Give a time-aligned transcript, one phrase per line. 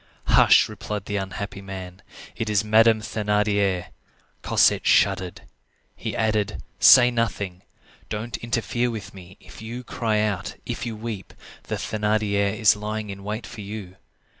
[0.29, 2.01] "Hush!" replied the unhappy man;
[2.35, 3.89] "it is Madame Thénardier."
[4.41, 5.41] Cosette shuddered.
[5.95, 7.61] He added:— "Say nothing.
[8.09, 9.37] Don't interfere with me.
[9.39, 11.35] If you cry out, if you weep,
[11.65, 13.97] the Thénardier is lying in wait for you.